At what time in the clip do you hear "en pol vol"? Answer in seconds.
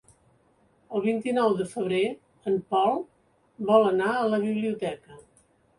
2.53-3.87